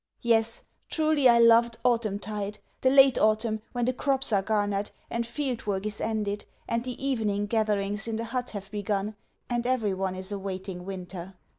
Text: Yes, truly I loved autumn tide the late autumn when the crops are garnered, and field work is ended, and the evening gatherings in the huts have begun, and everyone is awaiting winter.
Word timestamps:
Yes, 0.23 0.63
truly 0.89 1.29
I 1.29 1.37
loved 1.37 1.77
autumn 1.85 2.17
tide 2.17 2.57
the 2.81 2.89
late 2.89 3.19
autumn 3.19 3.61
when 3.71 3.85
the 3.85 3.93
crops 3.93 4.33
are 4.33 4.41
garnered, 4.41 4.89
and 5.11 5.27
field 5.27 5.67
work 5.67 5.85
is 5.85 6.01
ended, 6.01 6.43
and 6.67 6.83
the 6.83 7.05
evening 7.05 7.45
gatherings 7.45 8.07
in 8.07 8.15
the 8.15 8.25
huts 8.25 8.53
have 8.53 8.71
begun, 8.71 9.15
and 9.47 9.67
everyone 9.67 10.15
is 10.15 10.31
awaiting 10.31 10.85
winter. 10.85 11.35